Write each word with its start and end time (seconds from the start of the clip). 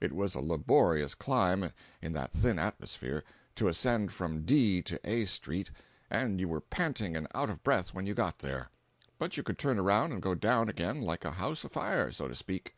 It 0.00 0.12
was 0.12 0.34
a 0.34 0.40
laborious 0.40 1.14
climb, 1.14 1.72
in 2.02 2.10
that 2.12 2.32
thin 2.32 2.58
atmosphere, 2.58 3.22
to 3.54 3.68
ascend 3.68 4.10
from 4.10 4.42
D 4.42 4.82
to 4.82 4.98
A 5.08 5.24
street, 5.24 5.70
and 6.10 6.40
you 6.40 6.48
were 6.48 6.60
panting 6.60 7.14
and 7.16 7.28
out 7.32 7.48
of 7.48 7.62
breath 7.62 7.94
when 7.94 8.04
you 8.04 8.12
got 8.12 8.40
there; 8.40 8.70
but 9.20 9.36
you 9.36 9.44
could 9.44 9.56
turn 9.56 9.78
around 9.78 10.10
and 10.10 10.20
go 10.20 10.34
down 10.34 10.68
again 10.68 11.02
like 11.02 11.24
a 11.24 11.30
house 11.30 11.62
a 11.62 11.68
fire—so 11.68 12.26
to 12.26 12.34
speak. 12.34 12.74